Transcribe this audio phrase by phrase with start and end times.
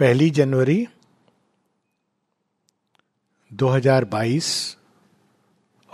[0.00, 0.88] पहली जनवरी
[3.52, 4.76] 2022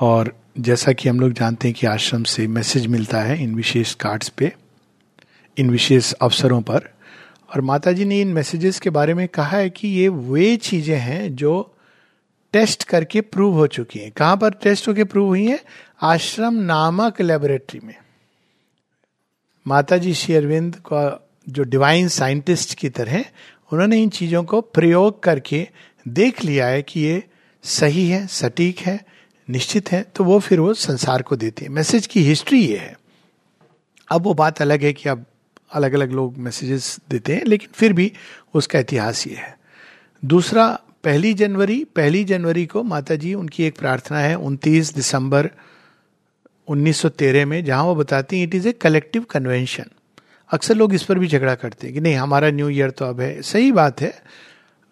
[0.01, 3.95] और जैसा कि हम लोग जानते हैं कि आश्रम से मैसेज मिलता है इन विशेष
[3.95, 4.53] कार्ड्स पे,
[5.59, 6.79] इन विशेष अवसरों पर।
[7.55, 10.99] और माता जी ने इन मैसेजेस के बारे में कहा है कि ये वे चीज़ें
[10.99, 11.75] हैं जो
[12.53, 15.61] टेस्ट करके प्रूव हो चुकी हैं। कहाँ पर टेस्ट होके प्रूव हुई हैं?
[16.03, 17.95] आश्रम नामक लेबोरेटरी में।
[19.67, 23.25] माता जी श्री अरविंद का जो डिवाइन साइंटिस्ट की तरह
[23.73, 25.69] उन्होंने इन चीज़ों को प्रयोग करके
[26.09, 27.23] देख लिया है कि ये
[27.63, 29.05] सही है, सटीक है,
[29.51, 32.97] निश्चित है तो वो फिर वो संसार को देते हैं। मैसेज की हिस्ट्री ये है।
[34.11, 35.25] अब वो बात अलग है कि अब
[35.73, 38.13] अलग अलग लोग मैसेजेस देते हैं, लेकिन फिर भी
[38.55, 39.59] उसका इतिहास ये है।
[40.25, 45.51] दूसरा, पहली जनवरी पहली जनवरी को माता जी उनकी एक प्रार्थना है, उनतीस दिसंबर
[46.69, 49.85] 1913 में, जहाँ वो बताती हैं it is a collective convention
[50.51, 53.21] अक्सर लोग इस पर भी झगड़ा करते हैं कि नहीं, हमारा न्यू ईयर तो अब
[53.21, 54.13] है। सही बात है।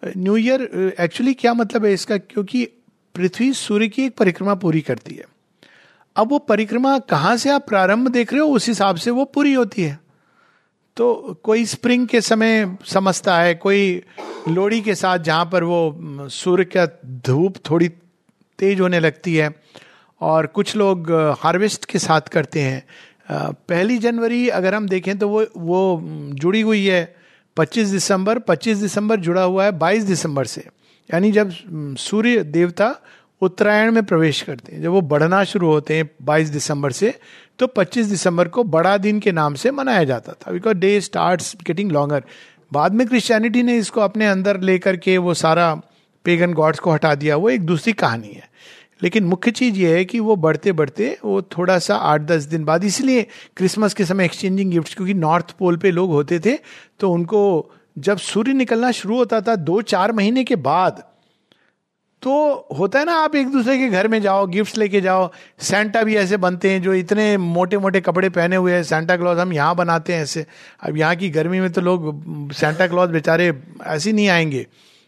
[0.03, 2.17] न्यू ईयर, एक्चुअली क्या मतलब है इसका?
[2.17, 2.65] क्योंकि
[3.15, 5.25] पृथ्वी सूर्य की एक परिक्रमा पूरी करती है।
[6.15, 9.53] अब वो परिक्रमा कहाँ से आप प्रारंभ देख रहे हो, उस हिसाब से वो पूरी
[9.53, 9.99] होती है।
[10.97, 14.01] तो कोई स्प्रिंग के समय समझता है, कोई
[14.49, 16.87] लोड़ी के साथ जहाँ पर वो सूर्य का
[17.25, 17.89] धूप थोड़ी
[18.59, 19.49] तेज होने लगती है,
[20.21, 22.83] और कुछ लोग हार्वेस्ट के साथ करते हैं।
[23.31, 25.99] पहली जनवरी अगर हम देखें तो वो वो
[26.33, 27.15] जुड़ी हुई है।
[27.57, 30.67] 25 दिसंबर 25 दिसंबर जुड़ा हुआ है 22 दिसंबर से।
[31.09, 31.51] यानी जब
[31.99, 32.95] सूर्य देवता
[33.41, 37.13] उत्तरायण में प्रवेश करते हैं, जब वो बढ़ना शुरू होते हैं 22 दिसंबर से
[37.59, 41.41] तो 25 दिसंबर को बड़ा दिन के नाम से मनाया जाता था। Because day start
[41.67, 42.23] getting longer
[42.73, 45.73] बाद में क्रिश्चियनिटी ने इसको अपने अंदर लेकर के वो सारा
[46.25, 48.49] पेगन गॉड्स को हटा दिया। वो एक दूसरी कहानी है।
[49.01, 52.63] लेकिन मुख्य चीज़ ये है कि वो बढ़ते बढ़ते वो थोड़ा सा आठ दस दिन
[52.65, 53.25] बाद, इसलिए
[53.57, 56.57] क्रिसमस के समय एक्सचेंजिंग गिफ्ट क्योंकि नॉर्थ पोल पे लोग होते थे
[56.99, 61.03] तो उनको जब सूर्य निकलना शुरू होता था दो चार महीने के बाद
[62.21, 62.33] तो
[62.77, 65.29] होता है ना, आप एक दूसरे के घर में जाओ गिफ्ट्स लेके जाओ
[65.61, 69.39] सेंटा भी ऐसे बनते हैं जो इतने मोटे मोटे कपड़े पहने हुए हैं सेंटा क्लॉज
[69.39, 70.45] हम यहाँ बनाते हैं ऐसे।
[70.83, 73.51] अब यहाँ की गर्मी में तो लोग सेंटा क्लॉज बेचारे
[73.85, 74.65] ऐसे नहीं आएँगे।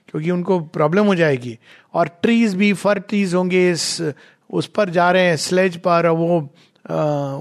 [0.08, 1.58] क्योंकि उनको प्रॉब्लम हो जाएगी।
[1.94, 4.14] और ट्रीज भी फर ट्रीज होंगे इस
[4.50, 6.50] उस पर जा रहे हैं स्लेज पर वो आ,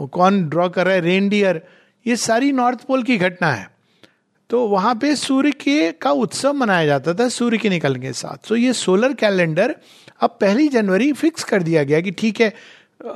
[0.06, 1.00] कौन ड्रॉ कर रहा है?
[1.00, 1.60] रेनडियर
[2.06, 3.68] ये सारी नॉर्थ पोल की घटना है।
[4.50, 8.48] तो वहाँ पे सूर्य के का उत्सव मनाया जाता था सूर्य के निकलने के साथ।
[8.48, 9.74] तो ये सोलर कैलेंडर
[10.20, 12.52] अब पहली जनवरी फिक्स कर दिया गया कि ठीक है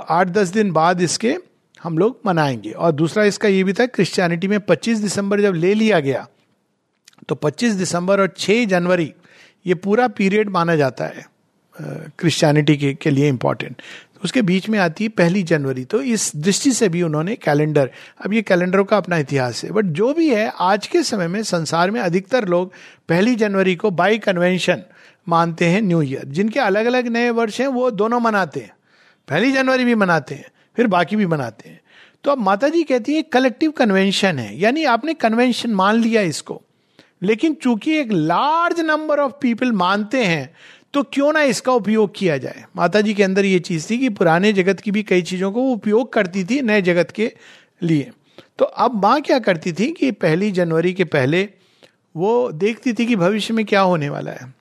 [0.08, 1.36] आठ दस दिन बाद इसके
[1.82, 5.74] हम लोग मनाएँगे। और दूसरा इसका ये भी था क्रिश्चियनिटी में 25 दिसंबर जब ले
[5.74, 6.26] लिया गया
[7.28, 9.12] तो 25 दिसंबर और 6 जनवरी
[9.66, 11.26] ये पूरा पीरियड माना जाता है
[11.76, 13.82] क्रिश्चियनिटी के, के लिए इंपॉर्टेंट
[14.24, 17.90] उसके बीच में आती है पहली जनवरी। तो इस दृष्टि से भी उन्होंने कैलेंडर
[18.24, 21.42] अब ये कैलेंडरों का अपना इतिहास है। बट जो भी है आज के समय में
[21.42, 22.72] संसार में अधिकतर लोग
[23.08, 24.82] पहली जनवरी को बाई कन्वेंशन
[25.28, 28.72] मानते हैं न्यू ईयर जिनके अलग अलग नए वर्ष हैं वो दोनों मनाते हैं।
[29.28, 31.80] पहली जनवरी भी मनाते हैं फिर बाकी भी मनाते हैं।
[32.24, 36.62] तो अब माता जी कहती है कलेक्टिव कन्वेंशन है। यानी आपने कन्वेंशन मान लिया इसको।
[37.22, 40.52] लेकिन चूँकि एक लार्ज नंबर ऑफ़ पीपल मानते हैं
[40.94, 42.64] तो क्यों ना इसका उपयोग किया जाए?
[42.76, 45.62] माता जी के अंदर ये चीज़ थी कि पुराने जगत की भी कई चीज़ों को
[45.62, 47.32] उपयोग करती थी नए जगत के
[47.82, 48.10] लिए।
[48.58, 51.48] तो अब माँ क्या करती थी कि पहली जनवरी के पहले
[52.14, 54.54] वो देखती थी कि भविष्य में क्या होने वाला है।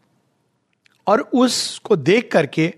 [1.07, 2.73] और उसको देख करके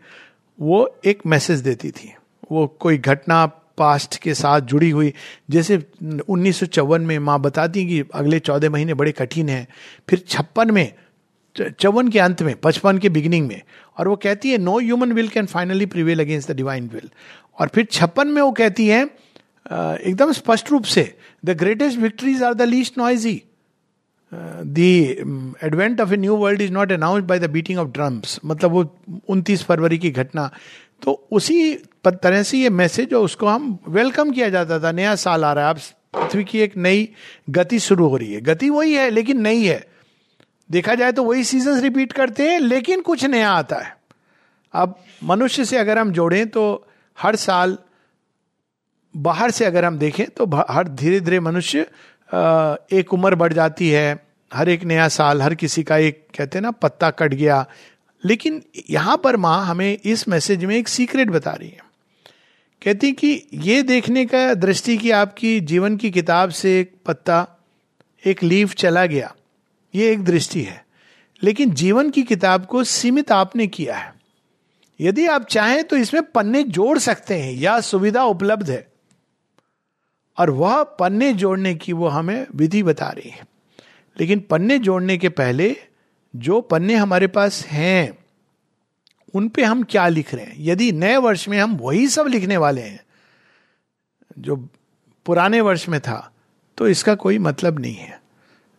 [0.59, 2.13] वो एक मैसेज देती थी।
[2.51, 3.45] वो कोई घटना
[3.81, 5.13] पास्ट के साथ जुड़ी हुई।
[5.49, 5.77] जैसे
[6.29, 9.67] उन्नीस में माँ बताती कि अगले चौदह महीने बड़े कठिन हैं।
[10.09, 10.93] फिर छप्पन में,
[11.55, 13.61] चौवन के अंत में, पचपन के बिगिनिंग में,
[13.97, 17.09] और वो कहती है no human will can finally prevail against the divine will
[17.59, 21.03] और फिर छप्पन में वो कहती है एकदम स्पष्ट रूप से
[21.45, 23.41] the greatest victories are the least noisy
[24.31, 24.77] the
[25.63, 28.83] advent of a new world is not announce by the beating of drums मतलब वो
[29.29, 30.49] उनतीस फरवरी की घटना
[31.03, 31.73] तो उसी
[32.05, 35.67] तरह से ये मैसेज और उसको हम वेलकम किया जाता था। नया साल आ रहा
[35.67, 35.79] है, अब
[36.15, 37.07] पृथ्वी की एक नई
[37.49, 39.85] गति शुरू हो रही है। गति वही है, लेकिन नई है।
[40.69, 43.95] देखा जाए तो वही सीज़न रिपीट करते हैं, लेकिन कुछ नया आता है।
[44.73, 46.87] अब मनुष्य से अगर हम जोड़ें तो
[47.17, 47.77] हर साल
[49.15, 51.79] बाहर से अगर हम देखें तो हर धीरे धीरे मनुष्य
[52.91, 54.19] एक उम्र बढ़ जाती है।
[54.51, 57.65] हर एक नया साल, हर किसी का एक, कहते हैं ना, पत्ता कट गया
[58.25, 61.91] लेकिन यहाँ पर माँ हमें इस मैसेज में एक सीक्रेट बता रही है।
[62.83, 67.47] कहती कि ये देखने का दृष्टि की आपकी जीवन की किताब से एक पत्ता,
[68.25, 69.35] एक लीफ चला गया,
[69.95, 70.85] ये एक दृष्टि है।
[71.43, 74.13] लेकिन जीवन की किताब को सीमित आपने किया है।
[75.01, 78.91] यदि आप चाहें तो इसमें पन्ने जोड़ सकते हैं, या सुविधा उपलब्ध है।
[80.37, 83.45] और वह पन्ने जोड़ने की वो हमें विधि बता रही है।
[84.19, 85.75] लेकिन पन्ने जोड़ने के पहले
[86.33, 88.17] जो पन्ने हमारे पास हैं,
[89.33, 90.55] उन पे हम क्या लिख रहे हैं?
[90.59, 92.99] यदि नए वर्ष में हम वही सब लिखने वाले हैं,
[94.39, 94.55] जो
[95.25, 96.27] पुराने वर्ष में था
[96.77, 98.19] तो इसका कोई मतलब नहीं है।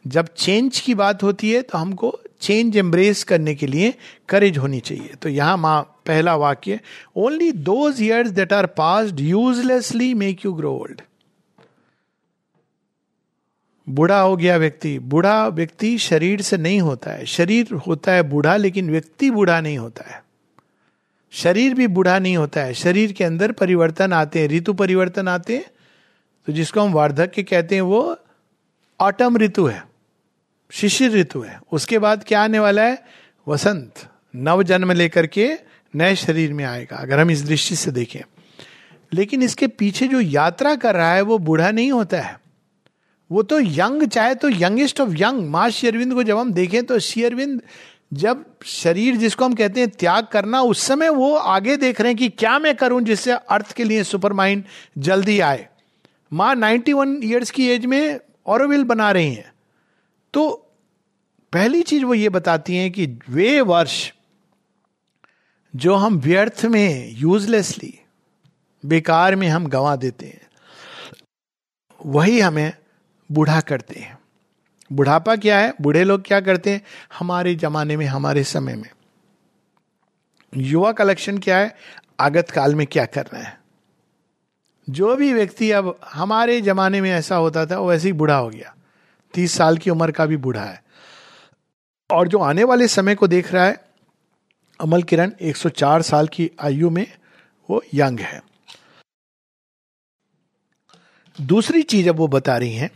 [0.05, 3.93] जब चेंज की बात होती है तो हमको चेंज एम्ब्रेस करने के लिए
[4.29, 6.81] करेज होनी चाहिए। तो यहाँ माँ, पहला वाक्य
[7.17, 11.01] only those years that are passed uselessly make you grow old
[13.88, 18.56] बूढ़ा हो गया व्यक्ति, बूढ़ा व्यक्ति शरीर से नहीं होता है। शरीर होता है बूढ़ा,
[18.56, 20.23] लेकिन व्यक्ति बूढ़ा नहीं होता है।
[21.31, 25.56] शरीर भी बूढ़ा नहीं होता है। शरीर के अंदर परिवर्तन आते हैं, ऋतु परिवर्तन आते
[25.56, 25.64] हैं।
[26.46, 28.19] तो जिसको हम वार्धक्य कहते हैं, वो
[29.00, 29.87] ऑटम ऋतु है,
[30.73, 33.02] शिशिर ऋतु है। उसके बाद क्या आने वाला है?
[33.49, 35.58] वसंत, नव जन्म लेकर के
[35.94, 38.20] नए शरीर में आएगा, अगर हम इस दृष्टि से देखें।
[39.12, 42.42] लेकिन इसके पीछे जो यात्रा कर रहा है, वो बूढ़ा नहीं होता है।
[43.32, 46.99] वो तो यंग, चाहे तो यंगेस्ट ऑफ़ यंग। माँ शेरविंद को जब हम देखें तो
[47.00, 47.61] शेरविंद
[48.12, 52.17] जब शरीर जिसको हम कहते हैं त्याग करना, उस समय वो आगे देख रहे हैं
[52.17, 54.64] कि क्या मैं करूँ जिससे अर्थ के लिए सुपर माइंड
[54.99, 55.69] जल्दी आए।
[56.32, 59.52] माँ नाइन्टी वन ईयर्स की एज में औरविल बना रही हैं।
[60.34, 60.50] तो
[61.52, 64.12] पहली चीज़ वो ये बताती हैं कि वे वर्ष
[65.75, 67.93] जो हम व्यर्थ में यूजलेसली
[68.84, 70.40] बेकार में हम गंवा देते हैं,
[72.00, 72.73] वही हमें
[73.32, 74.19] बूढ़ा करते हैं।
[74.93, 75.75] बुढ़ापा क्या है?
[75.81, 76.82] बूढ़े लोग क्या करते हैं?
[77.19, 78.90] हमारे जमाने में, हमारे समय में।
[80.56, 81.76] युवा का लक्षण क्या है?
[82.20, 83.61] आगत काल में क्या कर रहे हैं?
[84.90, 88.49] जो भी व्यक्ति अब हमारे जमाने में ऐसा होता था, वो ऐसे ही बूढ़ा हो
[88.49, 88.76] गया।
[89.34, 90.84] तीस साल की उम्र का भी बूढ़ा है।
[92.11, 93.84] और जो आने वाले समय को देख रहा है,
[94.81, 97.19] अमल किरण 104 साल की आयु में
[97.70, 98.43] वो यंग है।
[101.40, 102.90] दूसरी चीज़ अब वो बता रही हैं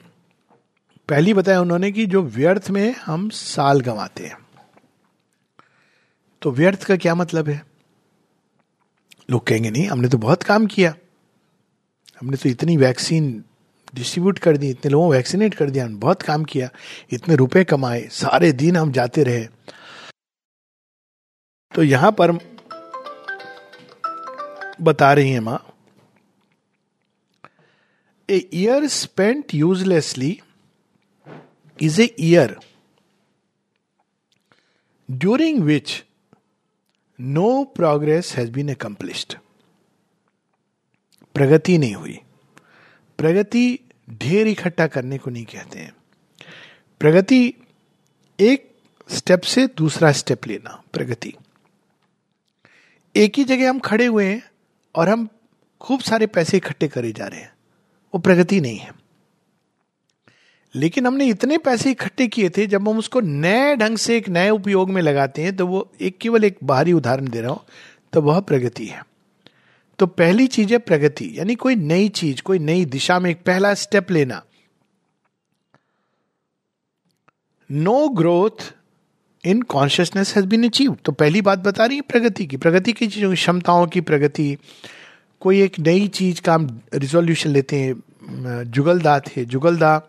[1.09, 4.39] पहली बताया उन्होंने कि जो व्यर्थ में हम साल गंवाते हैं।
[6.43, 7.63] तो व्यर्थ का क्या मतलब है?
[9.31, 10.95] लोग कहेंगे, नहीं, हमने तो बहुत काम किया।
[12.21, 13.45] हमने तो इतनी वैक्सीन
[13.95, 16.69] डिस्ट्रीब्यूट कर दी, इतने लोगों को वैक्सीनेट कर दिया, हमने बहुत काम किया।
[17.13, 19.47] इतने रुपए कमाए, सारे दिन हम जाते रहे।
[21.75, 22.33] तो यहाँ पर
[24.81, 25.59] बता रही है माँ,
[28.29, 30.39] a year spent uselessly
[31.83, 32.55] is a year
[35.13, 36.03] during which
[37.21, 39.35] no progress has been accomplished.
[41.35, 42.21] प्रगति नहीं हुई।
[43.19, 43.81] प्रगति
[44.11, 45.97] ढेर इकट्ठा करने को नहीं कहते हैं।
[47.01, 47.55] प्रगति
[48.41, 48.77] एक
[49.11, 51.35] स्टेप से दूसरा स्टेप लेना, प्रगति।
[53.17, 54.51] एक ही जगह हम खड़े हुए हैं
[54.95, 55.29] और हम
[55.81, 57.55] खूब सारे पैसे इकट्ठे करे जा रहे हैं।
[58.15, 59.06] वो प्रगति नहीं है।
[60.75, 64.51] लेकिन हमने इतने पैसे इकट्ठे किए थे, जब हम उसको नए ढंग से एक नए
[64.51, 67.61] उपयोग में लगाते हैं तो वो एक केवल एक बाहरी उदाहरण दे रहा हूँ
[68.13, 69.03] तो वह प्रगति है।
[69.99, 73.73] तो पहली चीज़ है प्रगति, यानी कोई नई चीज़, कोई नई दिशा में एक पहला
[73.75, 74.43] स्टेप लेना।
[77.71, 78.73] No growth
[79.45, 83.07] in consciousness has been achieve तो पहली बात बता रही है प्रगति की। प्रगति की
[83.07, 84.57] चीज़ों की, क्षमताओं की प्रगति।
[85.43, 87.95] कोई एक नई चीज़ का हम रिजोल्यूशन लेते हैं,
[88.67, 90.01] जुगलदा थे, जुगलदा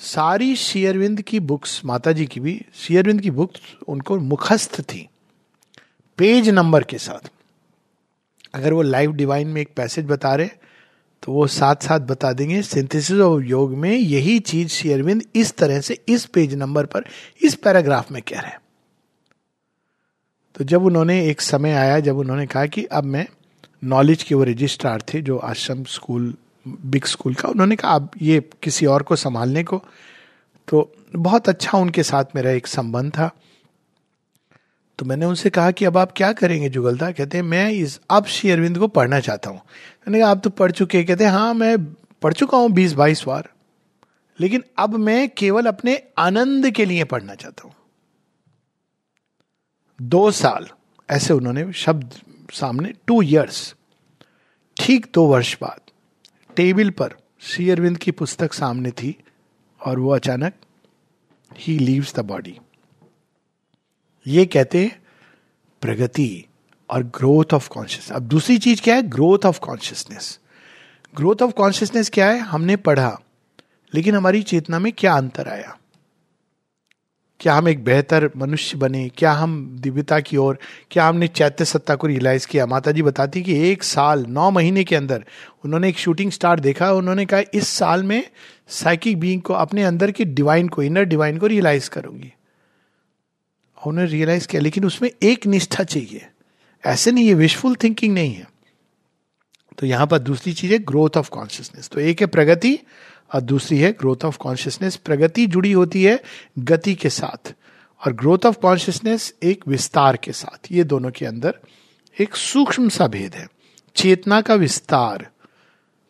[0.00, 5.08] सारी शेयरविंद की बुक्स माता जी की भी, शेयरविंद की बुक्स उनको मुखस्थ थी,
[6.18, 7.30] पेज नंबर के साथ।
[8.54, 10.48] अगर वो लाइव डिवाइन में एक पैसेज बता रहे
[11.22, 15.80] तो वो साथ साथ बता देंगे, सिंथेसिस ऑफ़ योग में यही चीज़ शेयरविंद इस तरह
[15.80, 17.04] से इस पेज नंबर पर,
[17.42, 18.60] इस पैराग्राफ में कह रहे हैं।
[20.56, 23.26] तो जब उन्होंने एक समय आया, जब उन्होंने कहा कि अब मैं
[23.84, 26.34] नॉलेज के वो रजिस्ट्रार थे जो आश्रम, स्कूल
[26.66, 29.82] बिग स्कूल का, उन्होंने कहा अब ये किसी और को संभालने को।
[30.68, 33.30] तो बहुत अच्छा उनके साथ मेरा एक संबंध था।
[34.98, 38.26] तो मैंने उनसे कहा कि, अब आप क्या करेंगे जुगलदा कहते हैं, मैं इस, अब
[38.26, 41.54] श्री अरविंद को पढ़ना चाहता हूँ। मैंने कहा, आप तो पढ़ चुके कहते हैं हाँ
[41.54, 41.76] मैं
[42.22, 43.48] पढ़ चुका हूँ बीस बाईस बार,
[44.40, 47.74] लेकिन अब मैं केवल अपने आनंद के लिए पढ़ना चाहता हूँ।
[49.98, 50.66] दो साल,
[51.08, 52.14] ऐसे उन्होंने शब्द
[52.52, 53.74] सामने टू इयर्स
[54.76, 55.80] ठीक दो वर्ष बाद
[56.56, 59.16] टेबल पर श्री अरविंद की पुस्तक सामने थी
[59.80, 60.52] और वो अचानक
[61.58, 62.58] ही लीव्स द बॉडी।
[64.26, 64.92] ये कहते
[65.80, 66.44] प्रगति
[66.90, 69.02] और ग्रोथ ऑफ़ कॉन्शियस। अब दूसरी चीज़ क्या है?
[69.02, 70.38] Growth of consciousness.
[71.16, 72.38] Growth of consciousness क्या है?
[72.38, 73.18] हमने पढ़ा,
[73.94, 75.78] लेकिन हमारी चेतना में क्या अंतर आया?
[77.40, 79.08] क्या हम एक बेहतर मनुष्य बने?
[79.08, 80.58] क्या हम दिव्यता की ओर?
[80.90, 82.66] क्या हमने चैत्य सत्ता को रियलाइज़ किया?
[82.66, 85.24] माता जी बताती कि एक साल, नौ महीने के अंदर
[85.64, 88.30] उन्होंने एक शूटिंग स्टार देखा। उन्होंने कहा, इस साल में
[88.68, 92.32] साइकिक बीइंग को अपने अंदर की डिवाइन को इनर डिवाइन को रियलाइज़ करूँगी।
[93.86, 96.26] उन्होंने रियलाइज़ किया, लेकिन उसमें एक निष्ठा चाहिए।
[96.86, 98.46] ऐसे नहीं है विशफुल थिंकिंग नहीं है।
[99.78, 102.78] तो यहाँ पर दूसरी चीज़ है ग्रोथ ऑफ़ कॉन्शियसनेस तो एक है प्रगति
[103.34, 106.22] और दूसरी है ग्रोथ ऑफ़ कॉन्शियसनेस प्रगति जुड़ी होती है
[106.58, 107.54] गति के साथ।
[108.06, 111.58] और ग्रोथ ऑफ़ कॉन्शियसनेस एक विस्तार के साथ। ये दोनों के अंदर
[112.20, 113.48] एक सूक्ष्म सा भेद है।
[113.96, 115.28] चेतना का विस्तार,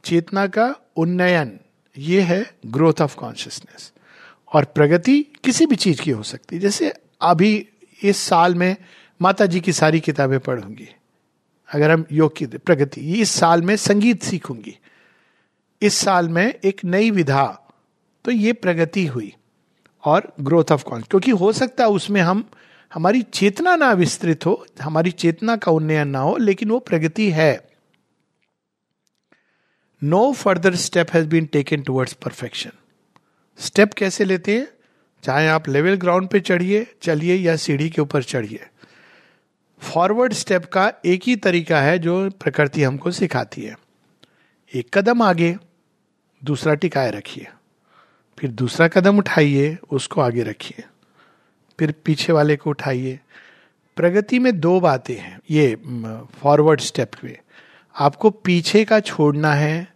[0.05, 1.61] चेतना का उन्नयन,
[1.99, 3.93] ये है ग्रोथ ऑफ़ कॉन्शियसनेस
[4.53, 7.69] और प्रगति किसी भी चीज़ की हो सकती है। जैसे अभी
[8.03, 8.77] इस साल में
[9.23, 10.89] माता जी की सारी किताबें पढ़ूँगी।
[11.75, 14.79] अगर हम योग की प्रगति, इस साल में संगीत सीखूँगी।
[15.83, 17.47] इस साल में एक नई विधा
[18.25, 19.33] तो ये प्रगति हुई
[20.05, 22.49] और ग्रोथ ऑफ़ कॉन्स क्योंकि हो सकता है उसमें हम,
[22.95, 27.69] हमारी चेतना ना विस्तृत हो, हमारी चेतना का उन्नयन ना हो, लेकिन वो प्रगति है।
[30.03, 32.71] No further step has been taken towards perfection
[33.59, 34.69] step कैसे लेते हैं?
[35.23, 38.67] चाहे आप लेवल ग्राउंड पे चढ़िए, चलिए या सीढ़ी के ऊपर चढ़िए।
[39.83, 43.77] फॉरवर्ड स्टेप का एक ही तरीका है जो प्रकृति हमको सिखाती है।
[44.75, 45.57] एक कदम आगे
[46.47, 47.49] दूसरा टिकाए रखिए।
[48.39, 50.85] फिर दूसरा कदम उठाइए, उसको आगे रखिए।
[51.79, 53.21] फिर पीछे वाले को उठाइए।
[53.97, 55.77] प्रगति में दो बातें हैं, ये
[56.41, 57.41] फॉरवर्ड स्टेप पे।
[57.97, 59.95] आपको पीछे का छोड़ना है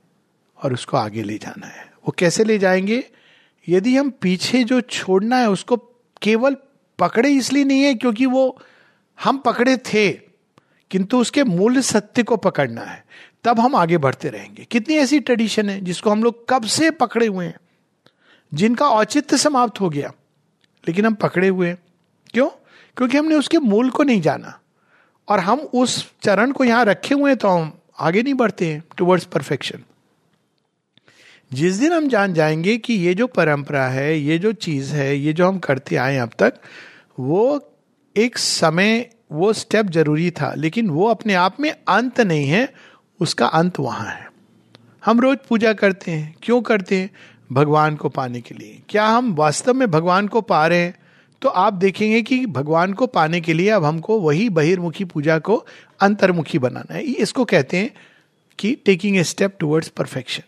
[0.63, 3.05] और उसको आगे ले जाना है। वो कैसे ले जाएँगे?
[3.69, 5.77] यदि हम पीछे जो छोड़ना है, उसको
[6.23, 6.57] केवल
[6.99, 8.61] पकड़े इसलिए नहीं है क्योंकि वो
[9.25, 10.13] हम पकड़े थे,
[10.91, 13.05] किंतु उसके मूल सत्य को पकड़ना है।
[13.45, 17.27] तब हम आगे बढ़ते रहेंगे। कितनी ऐसी ट्रेडिशन है जिसको हम लोग कब से पकड़े
[17.27, 17.59] हुए हैं?
[18.55, 20.13] जिनका औचित्य समाप्त हो गया,
[20.89, 21.79] लेकिन हम पकड़े हुए हैं।
[22.31, 22.49] क्यों?
[22.97, 24.61] क्योंकि हमने उसके मूल को नहीं जाना।
[25.29, 28.85] और हम उस चरण को यहाँ रखे हुए हैं तो हम आगे नहीं बढ़ते हैं
[28.97, 29.79] टुवर्ड्स परफेक्शन
[31.53, 35.33] जिस दिन हम जान जाएँगे कि ये जो परंपरा है, ये जो चीज़ है, ये
[35.33, 36.55] जो हम करते आए अब तक,
[37.21, 37.73] वो
[38.17, 42.73] एक समय, वो स्टेप ज़रूरी था, लेकिन वो अपने आप में अंत नहीं है
[43.21, 44.31] उसका अंत वहाँ है।
[45.05, 47.11] हम रोज पूजा करते हैं। क्यों करते हैं?
[47.53, 50.95] भगवान को पाने के लिए। क्या हम वास्तव में भगवान को पा रहे हैं?
[51.43, 55.67] तो आप देखेंगे कि भगवान को पाने के लिए अब हमको वही बहिर्मुखी पूजा को
[56.01, 57.91] अंतर्मुखी बनाना है। इसको कहते हैं
[58.59, 60.43] कि taking a step towards perfection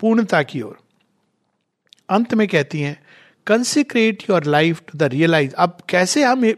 [0.00, 0.78] पूर्णता की ओर।
[2.08, 3.02] अंत में कहती हैं
[3.46, 6.52] consecrate your life to the realize अब कैसे हम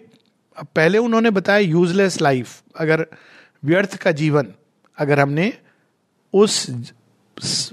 [0.77, 3.07] पहले उन्होंने बताया यूजलेस लाइफ अगर
[3.65, 4.53] व्यर्थ का जीवन।
[5.01, 5.53] अगर हमने
[6.35, 6.71] उस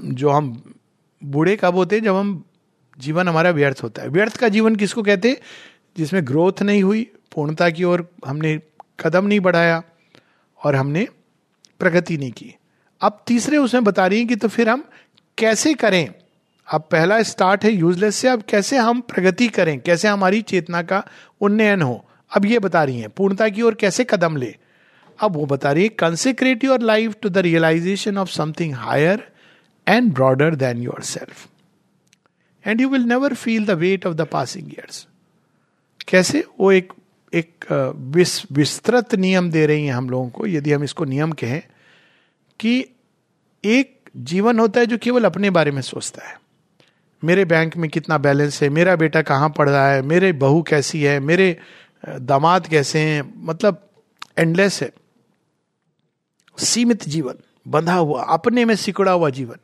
[0.01, 0.73] जो हम
[1.23, 2.43] बूढ़े कब होते हैं, जब हम
[2.99, 5.37] जीवन हमारा व्यर्थ होता है। व्यर्थ का जीवन किसको कहते हैं?
[5.97, 8.61] जिसमें ग्रोथ नहीं हुई, पूर्णता की ओर हमने
[8.99, 9.83] कदम नहीं बढ़ाया
[10.63, 11.07] और हमने
[11.79, 12.55] प्रगति नहीं की।
[13.01, 14.85] अब तीसरे उसमें बता रही है कि तो फिर हम
[15.37, 16.13] कैसे करें?
[16.73, 19.79] अब पहला स्टार्ट है यूजलेस से, अब कैसे हम प्रगति करें?
[19.79, 21.03] कैसे हमारी चेतना का
[21.41, 22.05] उन्नयन हो?
[22.35, 24.55] अब ये बता रही है, पूर्णता की ओर कैसे कदम ले?
[25.19, 29.27] अब वो बता रही है consecrate your life to the realization of something higher
[29.87, 31.47] and broader than yourself
[32.65, 35.07] and you will never feel the weight of the passing years
[36.07, 36.43] कैसे?
[36.59, 36.93] वो एक
[37.33, 37.65] एक
[38.51, 41.61] विस्तृत नियम दे रही हैं हम लोगों को, यदि हम इसको नियम कहें,
[42.59, 42.85] कि
[43.63, 46.35] एक जीवन होता है जो केवल अपने बारे में सोचता है।
[47.23, 51.01] मेरे बैंक में कितना बैलेंस है, मेरा बेटा कहाँ पढ़ रहा है, मेरे बहू कैसी
[51.03, 51.57] है, मेरे
[52.03, 53.83] दामाद कैसे हैं मतलब
[54.37, 54.91] एंडलेस है।
[56.59, 57.33] सीमित जीवन,
[57.67, 59.55] बंधा हुआ, अपने में सिकुड़ा हुआ जीवन।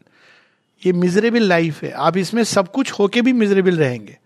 [0.86, 4.18] ये मिजरेबल लाइफ है। आप इसमें सब कुछ होके भी मिजरेबल रहेंगे।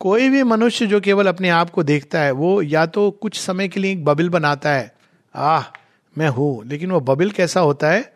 [0.00, 3.68] कोई भी मनुष्य जो केवल अपने आप को देखता है, वो या तो कुछ समय
[3.68, 4.96] के लिए एक बबिल बनाता है।
[5.34, 5.62] आह,
[6.18, 8.12] मैं हूँ। लेकिन वो बबिल कैसा होता है?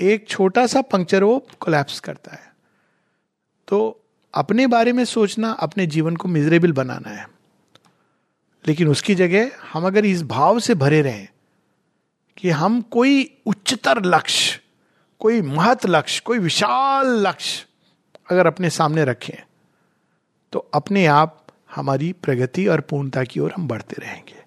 [0.00, 2.54] एक छोटा सा पंक्चर वो कोलैप्स करता है।
[3.68, 7.28] तो अपने बारे में सोचना, अपने जीवन को मिजरेबल बनाना है।
[8.68, 11.28] लेकिन उसकी जगह हम अगर इस भाव से भरे रहें
[12.38, 14.58] कि हम कोई उच्चतर लक्ष्य,
[15.20, 17.66] कोई महत लक्ष्य, कोई विशाल लक्ष्य
[18.30, 19.36] अगर अपने सामने रखें
[20.52, 21.40] तो अपने आप
[21.74, 24.42] हमारी प्रगति और पूर्णता की ओर हम बढ़ते रहेंगे।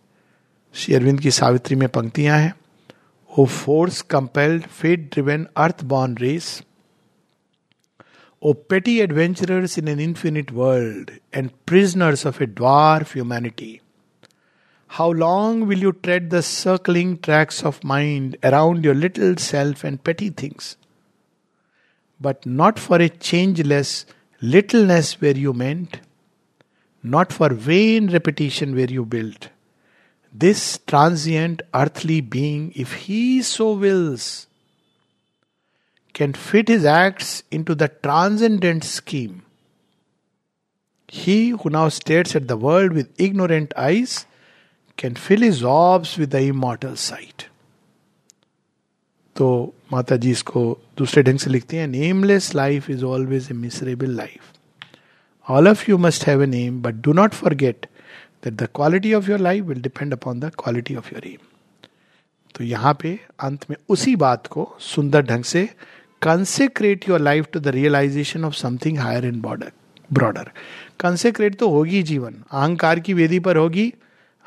[0.75, 2.53] श्री अरविंद की सावित्री में पंक्तियाँ हैं।
[3.29, 6.61] O force compelled fate driven earth born race
[8.41, 13.79] O petty adventurers in an infinite world and prisoners of a dwarf humanity
[14.87, 20.03] How long will you tread the circling tracks of mind around your little self and
[20.03, 20.77] petty things?
[22.19, 24.05] But not for a changeless
[24.41, 25.99] littleness where you meant,
[27.03, 29.49] not for vain repetition where you built.
[30.33, 34.47] This transient earthly being, if he so wills,
[36.13, 39.43] can fit his acts into the transcendent scheme.
[41.07, 44.25] He who now stares at the world with ignorant eyes
[44.97, 47.43] can fill his orbs with the immortal sight
[49.35, 49.47] तो
[49.93, 50.61] माता जी इसको
[50.97, 54.53] दूसरे ढंग से लिखते हैं nameless life is always a miserable life
[55.47, 57.85] all of you must have a name but do not forget
[58.43, 61.45] that the quality of your life will depend upon the quality of your aim
[62.55, 65.65] तो यहाँ पे अंत में उसी बात को सुंदर ढंग से
[66.21, 69.71] consecrate your life to the realization of something higher and border
[70.09, 70.51] broader
[70.99, 73.91] consecrate तो होगी जीवन, अहंकार की वेदी पर होगी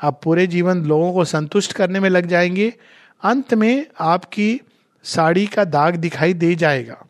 [0.01, 2.73] आप पूरे जीवन लोगों को संतुष्ट करने में लग जाएँगे।
[3.23, 4.61] अंत में आपकी
[5.03, 7.05] साड़ी का दाग दिखाई दे जाएगा।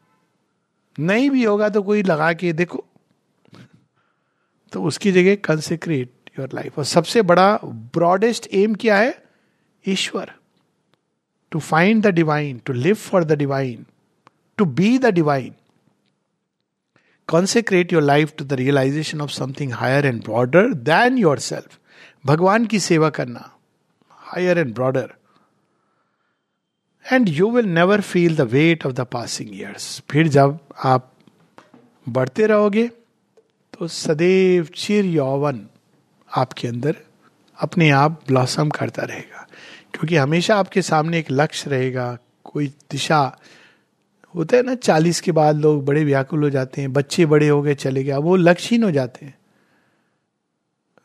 [1.00, 2.86] नहीं भी होगा तो कोई लगा के देखो।
[4.72, 9.24] तो उसकी जगह कंसेक्रेट योर लाइफ और सबसे बड़ा ब्रॉडेस्ट एम क्या है?
[9.88, 10.32] ईश्वर।
[11.52, 13.86] To find the divine to live for the divine
[14.58, 15.56] to be the divine
[17.28, 21.78] consecrate your life to the realization of something higher and broader than yourself
[22.26, 23.52] भगवान की सेवा करना
[24.12, 25.14] higher and broader
[27.14, 31.14] and you will never feel the weight of the passing years फिर जब आप
[32.10, 32.88] बढ़ते रहोगे
[33.80, 35.68] तो सदैव चिर यौवन
[36.38, 36.96] आपके अंदर
[37.60, 39.48] अपने आप ब्लॉसम करता रहेगा।
[39.94, 43.38] क्योंकि हमेशा आपके सामने एक लक्ष्य रहेगा, कोई दिशा,
[44.36, 47.62] होता है ना, चालीस के बाद लोग बड़े व्याकुल हो जाते हैं, बच्चे बड़े हो
[47.62, 49.38] गए, चले गए वो लक्ष्यहीन हो जाते हैं।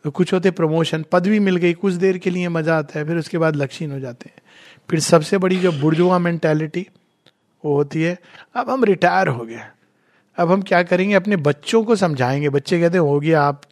[0.06, 3.16] तो कुछ होते प्रमोशन पदवी मिल गई, कुछ देर के लिए मज़ा आता है, फिर
[3.16, 4.42] उसके बाद लक्ष्यहीन हो जाते हैं।
[4.90, 6.86] फिर सबसे बड़ी जो बुर्जुआ मेंटेलिटी
[7.64, 8.18] वो होती है,
[8.54, 9.62] अब हम रिटायर हो गए
[10.38, 13.62] अब हम क्या करेंगे, अपने बच्चों को समझाएँगे। बच्चे कहते हो गया, आप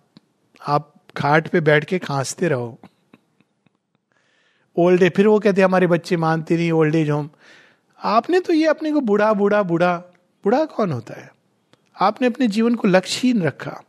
[0.67, 2.79] आप खाट पे बैठ के खांसते रहो।
[4.77, 7.31] ओल्ड एज फिर वो कहते हमारे बच्चे मानते नहीं ओल्ड एज होम
[8.01, 9.97] आपने तो ये अपने को बूढ़ा बूढ़ा बूढ़ा
[10.45, 11.33] बूढ़ा कौन होता है?
[12.01, 13.83] आपने अपने जीवन को लक्ष्यहीन रखा।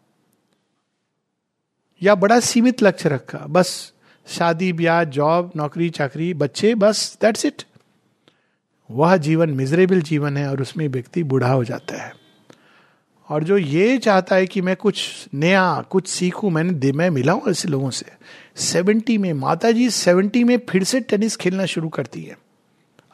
[2.01, 3.93] या बड़ा सीमित लक्ष्य रखा। बस
[4.27, 7.63] शादी, ब्याह, जॉब, नौकरी, चाकरी, बच्चे, बस दैट्स इट
[8.89, 12.13] वह जीवन मिजरेबल जीवन है और उसमें व्यक्ति बूढ़ा हो जाता है।
[13.29, 17.33] और जो ये चाहता है कि मैं कुछ नया, कुछ सीखूं, मैंने दे, मैं मिला
[17.33, 18.05] हूँ ऐसे लोगों से
[18.55, 22.37] सेवेंटी में माता जी सेवेंटी में फिर से टेनिस खेलना शुरू करती है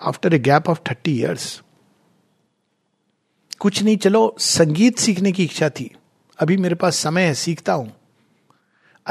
[0.01, 1.61] after a gap of thirty years
[3.59, 5.91] कुछ नहीं, चलो संगीत सीखने की इच्छा थी।
[6.39, 7.91] अभी मेरे पास समय है, सीखता हूँ।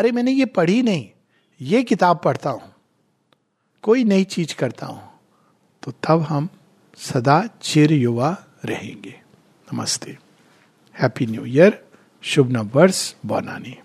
[0.00, 1.08] अरे मैंने ये पढ़ी नहीं,
[1.60, 2.72] ये किताब पढ़ता हूँ,
[3.84, 5.02] कोई नई चीज़ करता हूँ
[5.82, 6.48] तो तब हम
[6.98, 8.30] सदा चिर युवा
[8.64, 9.14] रहेंगे।
[9.68, 10.16] नमस्ते।
[10.96, 11.78] Happy new year.
[12.24, 13.76] शुभ नव वर्ष बौनानी।